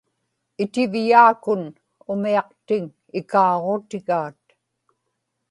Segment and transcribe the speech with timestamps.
[0.63, 1.63] itivyaakun
[2.11, 2.83] umiaqtiŋ
[3.19, 4.43] ikaaġutigaat